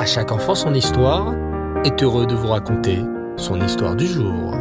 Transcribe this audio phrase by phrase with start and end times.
[0.00, 1.34] À chaque enfant son histoire
[1.84, 3.00] est heureux de vous raconter
[3.36, 4.54] son histoire du jour.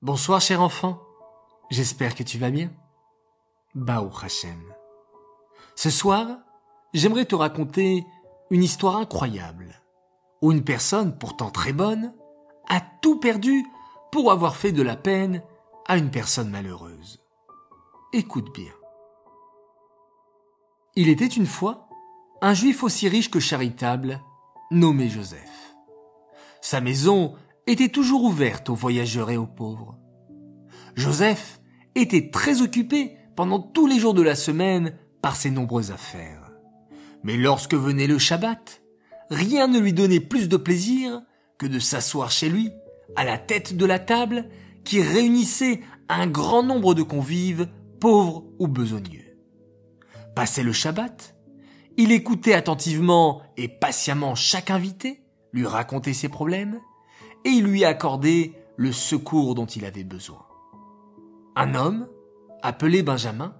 [0.00, 1.02] Bonsoir cher enfant,
[1.68, 2.70] j'espère que tu vas bien.
[3.74, 4.58] Bao Hashem.
[5.74, 6.28] Ce soir,
[6.94, 8.06] j'aimerais te raconter
[8.50, 9.82] une histoire incroyable,
[10.40, 12.14] où une personne pourtant très bonne
[12.70, 13.66] a tout perdu
[14.10, 15.42] pour avoir fait de la peine
[15.88, 17.20] à une personne malheureuse.
[18.14, 18.72] Écoute bien.
[20.96, 21.88] Il était une fois
[22.40, 24.20] un juif aussi riche que charitable,
[24.70, 25.74] nommé Joseph.
[26.60, 27.34] Sa maison
[27.66, 29.98] était toujours ouverte aux voyageurs et aux pauvres.
[30.94, 31.60] Joseph
[31.96, 36.52] était très occupé pendant tous les jours de la semaine par ses nombreuses affaires.
[37.24, 38.80] Mais lorsque venait le Shabbat,
[39.30, 41.22] rien ne lui donnait plus de plaisir
[41.58, 42.70] que de s'asseoir chez lui,
[43.16, 44.48] à la tête de la table,
[44.84, 47.68] qui réunissait un grand nombre de convives,
[47.98, 49.23] pauvres ou besogneux.
[50.34, 51.36] Passé le Shabbat,
[51.96, 56.80] il écoutait attentivement et patiemment chaque invité, lui raconter ses problèmes,
[57.44, 60.44] et il lui accordait le secours dont il avait besoin.
[61.54, 62.08] Un homme,
[62.62, 63.54] appelé Benjamin,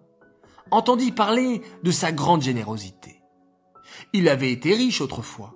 [0.73, 3.21] entendit parler de sa grande générosité.
[4.13, 5.55] Il avait été riche autrefois,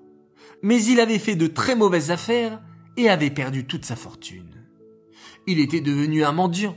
[0.62, 2.62] mais il avait fait de très mauvaises affaires
[2.96, 4.54] et avait perdu toute sa fortune.
[5.48, 6.76] Il était devenu un mendiant,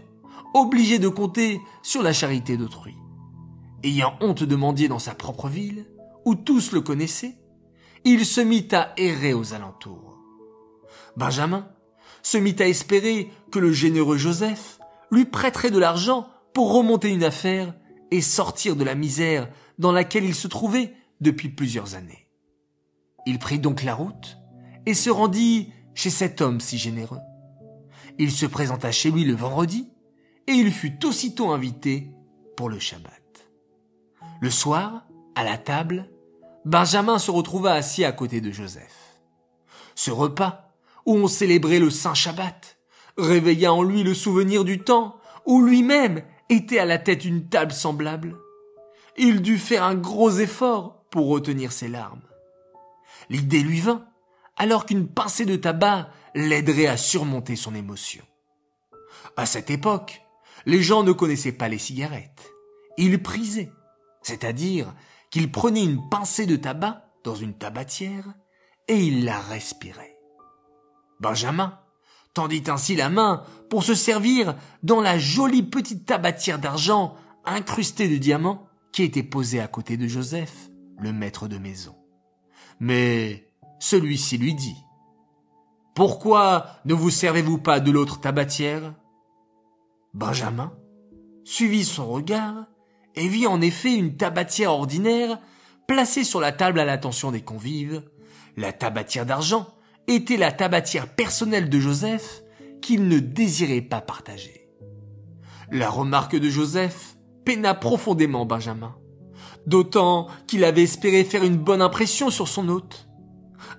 [0.55, 2.95] obligé de compter sur la charité d'autrui.
[3.83, 5.87] Ayant honte de mendier dans sa propre ville,
[6.25, 7.37] où tous le connaissaient,
[8.03, 10.19] il se mit à errer aux alentours.
[11.17, 11.67] Benjamin
[12.23, 14.79] se mit à espérer que le généreux Joseph
[15.11, 17.73] lui prêterait de l'argent pour remonter une affaire
[18.11, 22.27] et sortir de la misère dans laquelle il se trouvait depuis plusieurs années.
[23.25, 24.37] Il prit donc la route
[24.85, 27.19] et se rendit chez cet homme si généreux.
[28.17, 29.89] Il se présenta chez lui le vendredi
[30.47, 32.11] et il fut aussitôt invité
[32.57, 33.20] pour le Shabbat.
[34.41, 35.03] Le soir,
[35.35, 36.09] à la table,
[36.65, 39.19] Benjamin se retrouva assis à côté de Joseph.
[39.93, 40.73] Ce repas,
[41.05, 42.79] où on célébrait le Saint Shabbat,
[43.19, 47.71] réveilla en lui le souvenir du temps où lui-même était à la tête d'une table
[47.71, 48.35] semblable.
[49.15, 52.23] Il dut faire un gros effort pour retenir ses larmes.
[53.29, 54.07] L'idée lui vint,
[54.57, 58.25] alors qu'une pincée de tabac l'aiderait à surmonter son émotion.
[59.37, 60.23] À cette époque,
[60.65, 62.51] les gens ne connaissaient pas les cigarettes.
[62.97, 63.71] Ils prisaient
[64.21, 64.93] c'est-à-dire
[65.29, 68.33] qu'il prenait une pincée de tabac dans une tabatière
[68.87, 70.17] et il la respirait.
[71.19, 71.79] Benjamin
[72.33, 77.15] tendit ainsi la main pour se servir dans la jolie petite tabatière d'argent
[77.45, 81.95] incrustée de diamants qui était posée à côté de Joseph, le maître de maison.
[82.79, 83.47] Mais
[83.79, 84.77] celui-ci lui dit
[85.95, 88.93] Pourquoi ne vous servez-vous pas de l'autre tabatière?
[90.13, 90.73] Benjamin
[91.43, 92.65] suivit son regard
[93.15, 95.39] et vit en effet une tabatière ordinaire
[95.87, 98.03] placée sur la table à l'attention des convives.
[98.57, 99.67] La tabatière d'argent
[100.07, 102.43] était la tabatière personnelle de Joseph
[102.81, 104.67] qu'il ne désirait pas partager.
[105.71, 108.95] La remarque de Joseph peina profondément Benjamin,
[109.65, 113.07] d'autant qu'il avait espéré faire une bonne impression sur son hôte.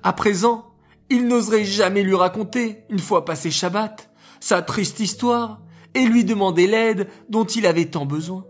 [0.02, 0.72] À présent,
[1.10, 4.10] il n'oserait jamais lui raconter, une fois passé Shabbat,
[4.40, 5.60] sa triste histoire
[5.94, 8.46] et lui demander l'aide dont il avait tant besoin.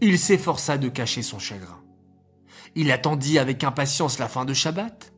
[0.00, 1.78] Il s'efforça de cacher son chagrin.
[2.74, 5.12] Il attendit avec impatience la fin de Shabbat,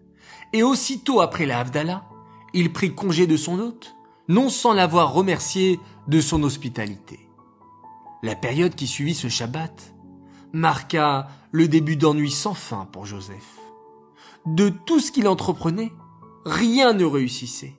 [0.53, 2.05] et aussitôt après la Havdalah,
[2.53, 3.95] il prit congé de son hôte,
[4.29, 5.79] non sans l'avoir remercié
[6.09, 7.21] de son hospitalité.
[8.23, 9.95] La période qui suivit ce Shabbat
[10.53, 13.59] marqua le début d'ennui sans fin pour Joseph.
[14.47, 15.93] De tout ce qu'il entreprenait,
[16.45, 17.75] rien ne réussissait.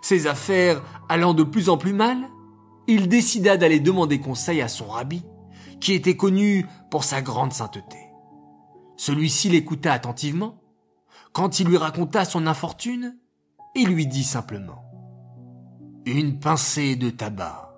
[0.00, 2.28] Ses affaires allant de plus en plus mal,
[2.86, 5.22] il décida d'aller demander conseil à son rabbi,
[5.82, 7.98] qui était connu pour sa grande sainteté.
[8.96, 10.62] Celui-ci l'écouta attentivement.
[11.32, 13.18] Quand il lui raconta son infortune,
[13.74, 14.84] il lui dit simplement
[16.06, 17.74] Une pincée de tabac.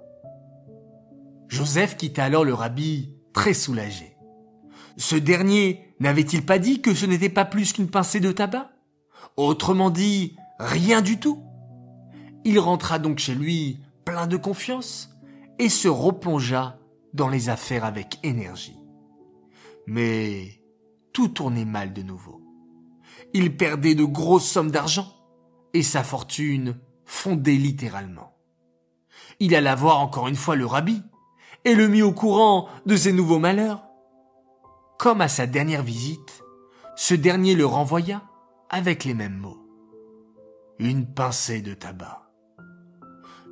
[1.49, 4.19] Joseph quitta alors le rabbi très soulagé.
[4.99, 8.71] Ce dernier n'avait-il pas dit que ce n'était pas plus qu'une pincée de tabac?
[9.39, 11.43] Autrement dit, rien du tout.
[12.45, 15.17] Il rentra donc chez lui plein de confiance
[15.59, 16.77] et se replongea
[17.15, 18.79] dans les affaires avec énergie.
[19.87, 20.61] Mais
[21.13, 22.43] tout tournait mal de nouveau.
[23.33, 25.07] Il perdait de grosses sommes d'argent
[25.73, 28.37] et sa fortune fondait littéralement.
[29.41, 31.03] Il alla voir encore une fois le rabbi
[31.65, 33.85] et le mit au courant de ses nouveaux malheurs.
[34.99, 36.43] Comme à sa dernière visite,
[36.97, 38.23] ce dernier le renvoya
[38.71, 39.61] avec les mêmes mots.
[40.79, 42.31] Une pincée de tabac.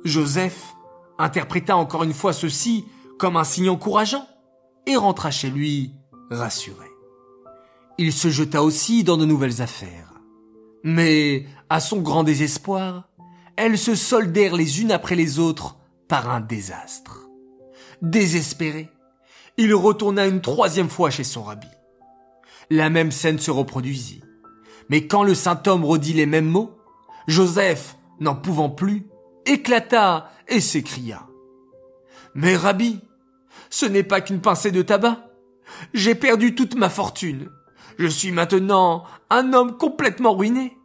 [0.03, 0.75] Joseph
[1.17, 2.85] interpréta encore une fois ceci
[3.17, 4.27] comme un signe encourageant
[4.85, 5.93] et rentra chez lui
[6.29, 6.87] rassuré.
[7.97, 10.13] il se jeta aussi dans de nouvelles affaires.
[10.83, 13.07] Mais, à son grand désespoir,
[13.55, 15.77] elles se soldèrent les unes après les autres
[16.07, 17.29] par un désastre.
[18.01, 18.89] Désespéré,
[19.57, 21.67] il retourna une troisième fois chez son rabbi.
[22.69, 24.21] La même scène se reproduisit.
[24.89, 26.71] Mais quand le saint homme redit les mêmes mots,
[27.27, 29.07] Joseph, n'en pouvant plus,
[29.45, 31.27] éclata et s'écria.
[32.35, 32.99] Mais rabbi,
[33.69, 35.29] ce n'est pas qu'une pincée de tabac.
[35.93, 37.49] J'ai perdu toute ma fortune.
[37.97, 40.77] Je suis maintenant un homme complètement ruiné.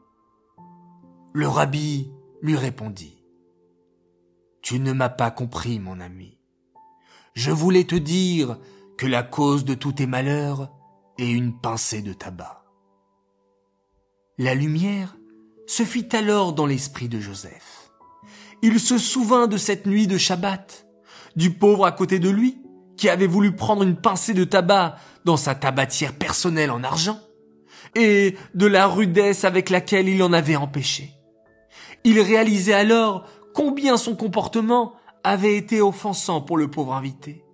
[1.32, 2.10] Le rabbi
[2.42, 3.16] lui répondit.
[4.62, 6.38] Tu ne m'as pas compris, mon ami.
[7.34, 8.58] Je voulais te dire
[8.96, 10.70] que la cause de tous tes malheurs
[11.18, 12.64] est une pincée de tabac.
[14.38, 15.16] La lumière
[15.66, 17.90] se fit alors dans l'esprit de Joseph.
[18.62, 20.87] Il se souvint de cette nuit de Shabbat,
[21.36, 22.58] du pauvre à côté de lui,
[22.96, 27.18] qui avait voulu prendre une pincée de tabac dans sa tabatière personnelle en argent,
[27.94, 31.12] et de la rudesse avec laquelle il en avait empêché.
[32.04, 34.94] Il réalisait alors combien son comportement
[35.24, 37.44] avait été offensant pour le pauvre invité,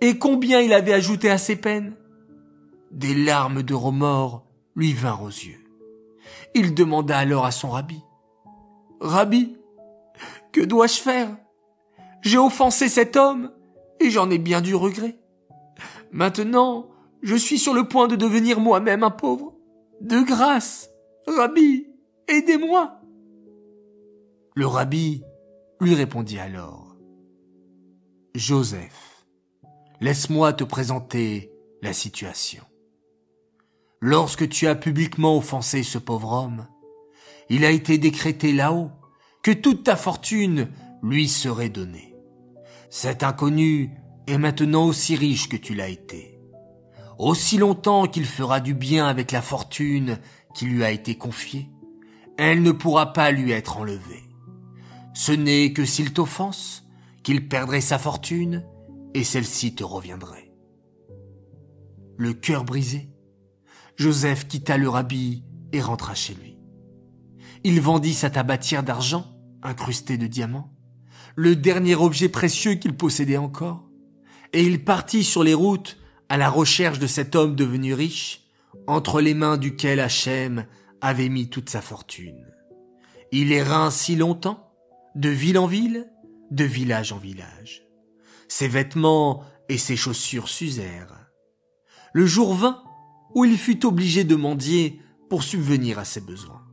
[0.00, 1.96] et combien il avait ajouté à ses peines.
[2.90, 5.64] Des larmes de remords lui vinrent aux yeux.
[6.54, 8.00] Il demanda alors à son rabbi,
[9.00, 9.56] Rabbi,
[10.52, 11.28] que dois-je faire?
[12.22, 13.52] J'ai offensé cet homme,
[14.00, 15.18] et j'en ai bien du regret.
[16.12, 16.88] Maintenant,
[17.22, 19.54] je suis sur le point de devenir moi-même un pauvre.
[20.00, 20.90] De grâce,
[21.26, 21.86] Rabbi,
[22.28, 23.00] aidez-moi.
[24.54, 25.22] Le rabbi
[25.80, 26.96] lui répondit alors.
[28.34, 29.24] Joseph,
[30.00, 32.64] laisse-moi te présenter la situation.
[34.00, 36.66] Lorsque tu as publiquement offensé ce pauvre homme,
[37.48, 38.90] il a été décrété là-haut
[39.42, 40.68] que toute ta fortune
[41.02, 42.07] lui serait donnée.
[42.90, 43.90] Cet inconnu
[44.26, 46.38] est maintenant aussi riche que tu l'as été.
[47.18, 50.18] Aussi longtemps qu'il fera du bien avec la fortune
[50.54, 51.70] qui lui a été confiée,
[52.36, 54.22] elle ne pourra pas lui être enlevée.
[55.12, 56.86] Ce n'est que s'il t'offense
[57.22, 58.64] qu'il perdrait sa fortune
[59.14, 60.52] et celle-ci te reviendrait.
[62.16, 63.10] Le cœur brisé,
[63.96, 66.56] Joseph quitta le rabbi et rentra chez lui.
[67.64, 69.26] Il vendit sa tabatière d'argent,
[69.62, 70.72] incrustée de diamants,
[71.38, 73.84] le dernier objet précieux qu'il possédait encore,
[74.52, 75.96] et il partit sur les routes
[76.28, 78.42] à la recherche de cet homme devenu riche,
[78.88, 80.66] entre les mains duquel Hachem
[81.00, 82.44] avait mis toute sa fortune.
[83.30, 84.72] Il erra ainsi longtemps,
[85.14, 86.10] de ville en ville,
[86.50, 87.86] de village en village.
[88.48, 91.30] Ses vêtements et ses chaussures s'usèrent.
[92.14, 92.82] Le jour vint
[93.36, 95.00] où il fut obligé de mendier
[95.30, 96.64] pour subvenir à ses besoins.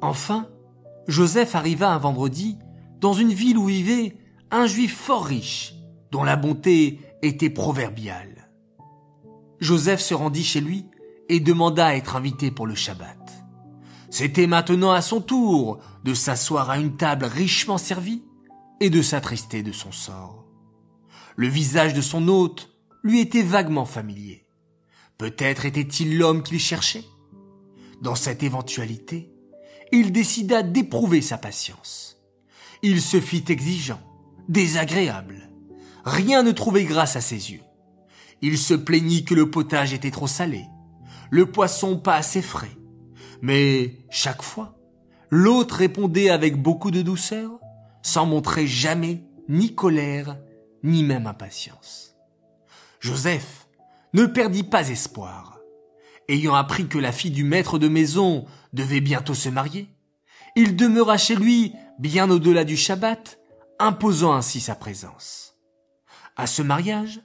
[0.00, 0.48] Enfin,
[1.06, 2.56] Joseph arriva un vendredi
[3.00, 4.16] dans une ville où vivait
[4.50, 5.74] un juif fort riche,
[6.10, 8.50] dont la bonté était proverbiale.
[9.60, 10.86] Joseph se rendit chez lui
[11.28, 13.16] et demanda à être invité pour le Shabbat.
[14.10, 18.22] C'était maintenant à son tour de s'asseoir à une table richement servie
[18.80, 20.44] et de s'attrister de son sort.
[21.36, 22.70] Le visage de son hôte
[23.02, 24.46] lui était vaguement familier.
[25.16, 27.04] Peut-être était-il l'homme qu'il cherchait.
[28.02, 29.30] Dans cette éventualité,
[29.92, 32.19] il décida d'éprouver sa patience.
[32.82, 34.00] Il se fit exigeant,
[34.48, 35.48] désagréable.
[36.04, 37.60] Rien ne trouvait grâce à ses yeux.
[38.42, 40.64] Il se plaignit que le potage était trop salé,
[41.30, 42.76] le poisson pas assez frais,
[43.42, 44.78] mais chaque fois,
[45.28, 47.50] l'autre répondait avec beaucoup de douceur,
[48.02, 50.38] sans montrer jamais ni colère,
[50.82, 52.16] ni même impatience.
[52.98, 53.66] Joseph
[54.14, 55.58] ne perdit pas espoir.
[56.28, 59.88] Ayant appris que la fille du maître de maison devait bientôt se marier,
[60.56, 63.38] il demeura chez lui bien au-delà du Shabbat,
[63.78, 65.58] imposant ainsi sa présence.
[66.34, 67.20] À ce mariage,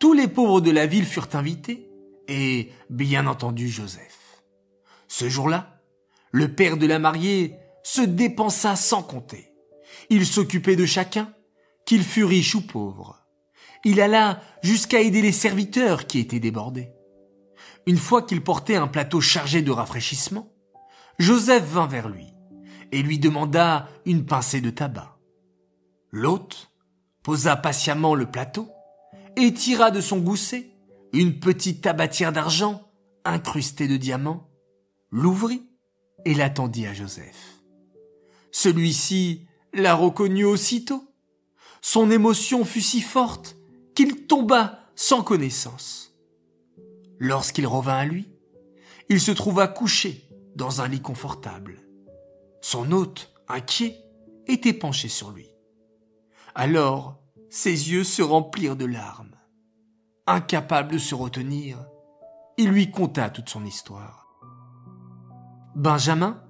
[0.00, 1.88] tous les pauvres de la ville furent invités,
[2.26, 4.42] et bien entendu Joseph.
[5.06, 5.80] Ce jour-là,
[6.32, 9.52] le père de la mariée se dépensa sans compter.
[10.10, 11.32] Il s'occupait de chacun,
[11.86, 13.24] qu'il fût riche ou pauvre.
[13.84, 16.90] Il alla jusqu'à aider les serviteurs qui étaient débordés.
[17.86, 20.52] Une fois qu'il portait un plateau chargé de rafraîchissement,
[21.20, 22.34] Joseph vint vers lui
[22.92, 25.18] et lui demanda une pincée de tabac.
[26.10, 26.70] L'hôte
[27.22, 28.68] posa patiemment le plateau
[29.36, 30.70] et tira de son gousset
[31.12, 32.82] une petite tabatière d'argent
[33.24, 34.48] incrustée de diamants
[35.10, 35.62] l'ouvrit
[36.24, 37.60] et l'attendit à Joseph.
[38.52, 41.04] Celui-ci la reconnut aussitôt.
[41.80, 43.56] Son émotion fut si forte
[43.94, 46.14] qu'il tomba sans connaissance.
[47.18, 48.28] Lorsqu'il revint à lui,
[49.08, 51.78] il se trouva couché dans un lit confortable.
[52.60, 53.96] Son hôte, inquiet,
[54.46, 55.48] était penché sur lui.
[56.54, 59.36] Alors, ses yeux se remplirent de larmes.
[60.26, 61.84] Incapable de se retenir,
[62.56, 64.28] il lui conta toute son histoire.
[65.74, 66.42] Benjamin,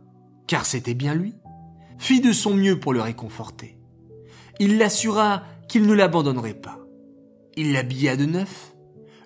[0.47, 1.35] car c'était bien lui,
[1.99, 3.79] fit de son mieux pour le réconforter.
[4.59, 6.79] Il l'assura qu'il ne l'abandonnerait pas.
[7.57, 8.75] Il l'habilla de neuf,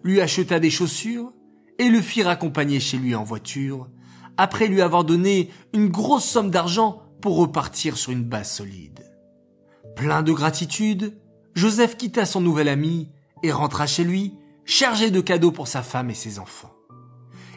[0.03, 1.33] lui acheta des chaussures
[1.79, 3.89] et le fit raccompagner chez lui en voiture,
[4.37, 9.01] après lui avoir donné une grosse somme d'argent pour repartir sur une base solide.
[9.97, 11.17] Plein de gratitude,
[11.55, 13.11] Joseph quitta son nouvel ami
[13.43, 16.73] et rentra chez lui, chargé de cadeaux pour sa femme et ses enfants.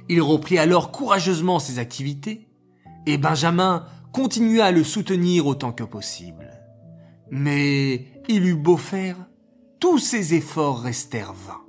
[0.09, 2.47] Il reprit alors courageusement ses activités,
[3.05, 6.51] et Benjamin continua à le soutenir autant que possible.
[7.31, 9.17] Mais il eut beau faire,
[9.79, 11.61] tous ses efforts restèrent vains.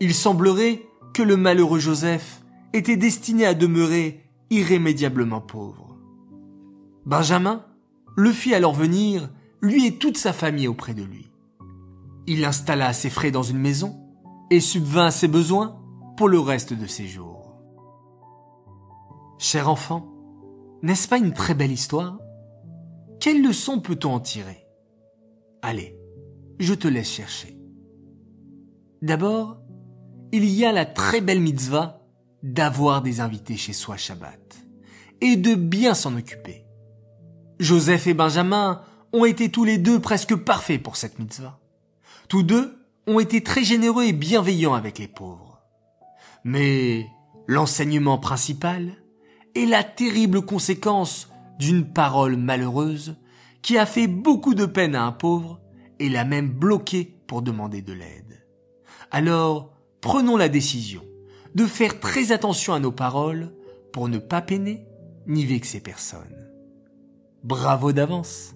[0.00, 0.82] Il semblerait
[1.14, 5.96] que le malheureux Joseph était destiné à demeurer irrémédiablement pauvre.
[7.06, 7.64] Benjamin
[8.16, 11.30] le fit alors venir, lui et toute sa famille auprès de lui.
[12.26, 14.00] Il l'installa à ses frais dans une maison
[14.50, 15.80] et subvint à ses besoins
[16.16, 17.56] pour le reste de ses jours.
[19.38, 20.06] Cher enfant,
[20.82, 22.18] n'est-ce pas une très belle histoire?
[23.20, 24.66] Quelle leçon peut-on en tirer?
[25.62, 25.98] Allez,
[26.58, 27.58] je te laisse chercher.
[29.02, 29.58] D'abord,
[30.32, 32.03] il y a la très belle mitzvah
[32.44, 34.58] d'avoir des invités chez soi Shabbat
[35.22, 36.66] et de bien s'en occuper.
[37.58, 38.82] Joseph et Benjamin
[39.14, 41.58] ont été tous les deux presque parfaits pour cette mitzvah.
[42.28, 45.62] Tous deux ont été très généreux et bienveillants avec les pauvres.
[46.44, 47.06] Mais
[47.46, 48.92] l'enseignement principal
[49.54, 53.16] est la terrible conséquence d'une parole malheureuse
[53.62, 55.60] qui a fait beaucoup de peine à un pauvre
[55.98, 58.46] et l'a même bloqué pour demander de l'aide.
[59.10, 59.72] Alors,
[60.02, 61.02] prenons la décision
[61.54, 63.52] de faire très attention à nos paroles
[63.92, 64.84] pour ne pas peiner
[65.26, 66.48] ni vexer personne.
[67.42, 68.54] Bravo d'avance.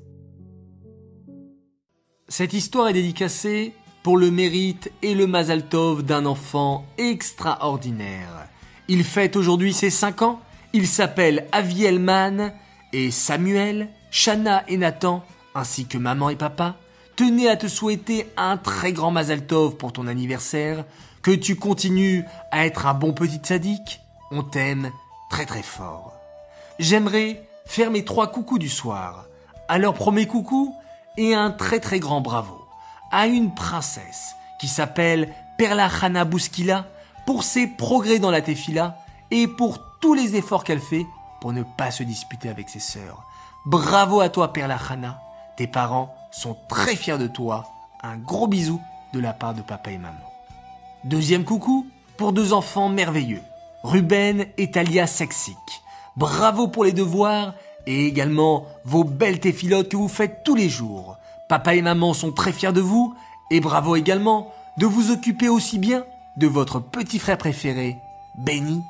[2.29, 8.49] Cette histoire est dédicacée pour le mérite et le Mazaltov d'un enfant extraordinaire.
[8.89, 10.41] Il fête aujourd'hui ses 5 ans,
[10.73, 12.53] il s'appelle Avielman
[12.93, 15.25] et Samuel, Shana et Nathan,
[15.55, 16.77] ainsi que maman et papa,
[17.17, 20.85] tenaient à te souhaiter un très grand Mazaltov pour ton anniversaire,
[21.23, 24.91] que tu continues à être un bon petit sadique, on t'aime
[25.31, 26.13] très très fort.
[26.79, 29.25] J'aimerais faire mes trois coucous du soir.
[29.69, 30.75] Alors premier coucou
[31.17, 32.65] et un très très grand bravo
[33.11, 36.87] à une princesse qui s'appelle Perla Hana Bouskila
[37.27, 38.99] pour ses progrès dans la tefila
[39.31, 41.07] et pour tous les efforts qu'elle fait
[41.41, 43.25] pour ne pas se disputer avec ses sœurs.
[43.67, 45.21] Bravo à toi Perla Hana,
[45.57, 47.67] tes parents sont très fiers de toi.
[48.03, 48.81] Un gros bisou
[49.13, 50.28] de la part de papa et maman.
[51.05, 51.87] Deuxième coucou
[52.17, 53.43] pour deux enfants merveilleux,
[53.85, 55.57] Ruben et Talia Sexic.
[56.17, 57.55] Bravo pour les devoirs
[57.87, 61.17] et également vos belles téfilotes que vous faites tous les jours.
[61.49, 63.15] Papa et maman sont très fiers de vous
[63.53, 66.05] et bravo également de vous occuper aussi bien
[66.37, 67.97] de votre petit frère préféré,
[68.37, 68.83] Benny.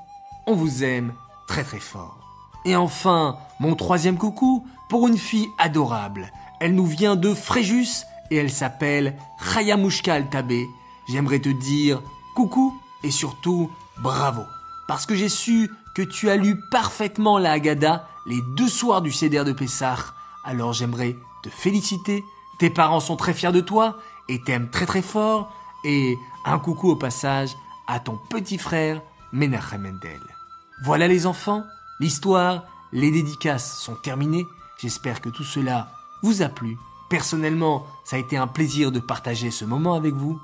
[0.46, 1.12] On vous aime
[1.46, 2.16] très très fort.
[2.64, 6.32] Et enfin, mon troisième coucou pour une fille adorable.
[6.58, 9.14] Elle nous vient de Fréjus et elle s'appelle
[9.52, 10.66] Chayamushka Altabé.
[11.08, 12.02] J'aimerais te dire
[12.34, 13.70] coucou et surtout
[14.02, 14.42] bravo.
[14.86, 19.12] Parce que j'ai su que tu as lu parfaitement la Haggadah les deux soirs du
[19.12, 20.14] CDR de Pessah.
[20.44, 22.24] Alors j'aimerais te féliciter
[22.58, 23.98] tes parents sont très fiers de toi
[24.28, 25.52] et t'aiment très très fort.
[25.84, 29.00] Et un coucou au passage à ton petit frère
[29.32, 30.20] Menachem Mendel.
[30.82, 31.64] Voilà les enfants,
[32.00, 34.46] l'histoire, les dédicaces sont terminées.
[34.78, 35.88] J'espère que tout cela
[36.22, 36.76] vous a plu.
[37.08, 40.40] Personnellement, ça a été un plaisir de partager ce moment avec vous.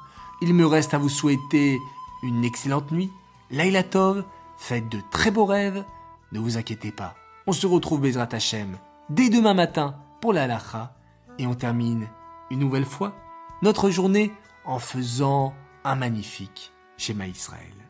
[0.46, 1.80] Il me reste à vous souhaiter
[2.22, 3.10] une excellente nuit.
[3.50, 4.24] Laila Tov,
[4.58, 5.86] faites de très beaux rêves.
[6.32, 7.14] Ne vous inquiétez pas.
[7.46, 8.76] On se retrouve Bezrat Hashem
[9.08, 10.94] dès demain matin pour la halacha
[11.38, 12.08] et on termine
[12.50, 13.14] une nouvelle fois
[13.62, 14.32] notre journée
[14.66, 17.83] en faisant un magnifique schéma Israël.